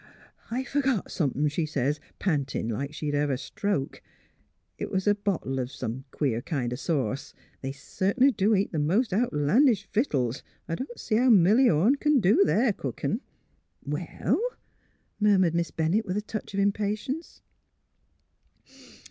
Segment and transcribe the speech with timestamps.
[0.49, 4.01] 'I f ergot somethin',' she says, pantin' like she'd hev a stroke.
[4.79, 7.35] It was a bottle of some queer kind of sauce.
[7.61, 10.41] They certainly do eat the most outlandish vittles.
[10.67, 13.21] I don't see how Milly Orne c'n do their cookin'."
[13.85, 14.35] MALVINA POINTS A MORAL
[15.19, 15.31] 177 *' Well?
[15.33, 17.41] "murmured Miss Bennett, with a touch of impatience.